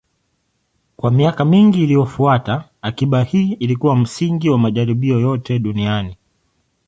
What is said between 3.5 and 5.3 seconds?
ilikuwa msingi wa majaribio